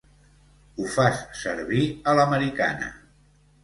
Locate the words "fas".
0.95-1.23